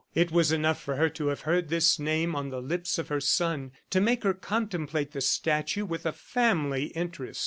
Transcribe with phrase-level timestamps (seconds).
[0.15, 3.21] It was enough for her to have heard this name on the lips of her
[3.21, 7.39] son to make her contemplate the statue with a family interest.